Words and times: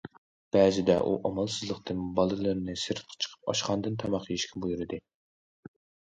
بەزىدە 0.55 0.93
ئۇ 1.09 1.17
ئامالسىزلىقتىن 1.29 1.99
بالىلىرىنى 2.19 2.75
سىرتقا 2.83 3.17
چىقىپ 3.25 3.51
ئاشخانىدىن 3.53 3.99
تاماق 4.05 4.25
يېيىشكە 4.31 4.63
بۇيرۇدى. 4.65 4.99